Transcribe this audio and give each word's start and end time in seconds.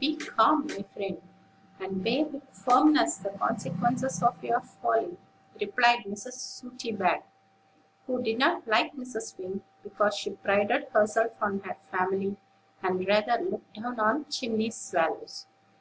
"Be 0.00 0.16
calm, 0.16 0.66
my 0.66 0.82
friend, 0.94 1.22
and 1.78 2.02
bear 2.02 2.24
with 2.24 2.42
firmness 2.48 3.18
the 3.18 3.28
consequences 3.30 4.20
of 4.20 4.42
your 4.42 4.58
folly," 4.60 5.16
replied 5.60 6.00
Mrs. 6.06 6.32
Sooty 6.32 6.90
back, 6.90 7.24
who 8.08 8.20
didn't 8.20 8.66
like 8.66 8.96
Mrs. 8.96 9.38
Wing, 9.38 9.62
because 9.84 10.16
she 10.16 10.30
prided 10.30 10.88
herself 10.88 11.34
on 11.40 11.60
her 11.60 11.76
family, 11.92 12.36
and 12.82 13.06
rather 13.06 13.40
looked 13.44 13.74
down 13.74 14.00
on 14.00 14.24
chimney 14.24 14.72
swallows. 14.72 15.46